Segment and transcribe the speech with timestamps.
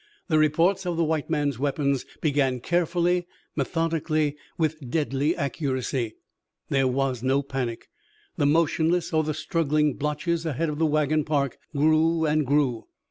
[0.29, 6.15] The reports of the white men's weapons began, carefully, methodically, with deadly accuracy.
[6.69, 7.87] There was no panic.
[8.35, 12.87] The motionless or the struggling blotches ahead of the wagon park grew and grew.